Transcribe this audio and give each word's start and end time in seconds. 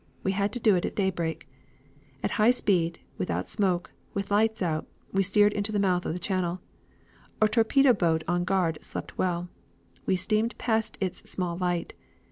We 0.23 0.31
had 0.31 0.51
to 0.53 0.59
do 0.59 0.75
it 0.75 0.83
at 0.83 0.95
daybreak. 0.95 1.47
At 2.23 2.31
high 2.41 2.49
speed, 2.49 3.01
without 3.19 3.47
smoke, 3.47 3.91
with 4.15 4.31
lights 4.31 4.63
out, 4.63 4.87
we 5.13 5.21
steered 5.21 5.53
into 5.53 5.71
the 5.71 5.77
mouth 5.77 6.07
of 6.07 6.13
the 6.13 6.17
channel. 6.17 6.59
A 7.39 7.47
torpedo 7.47 7.93
boat 7.93 8.23
on 8.27 8.43
guard 8.43 8.79
slept 8.81 9.15
well. 9.19 9.47
We 10.07 10.15
steamed 10.15 10.57
past 10.57 10.97
its 10.99 11.29
small 11.29 11.55
light. 11.55 11.93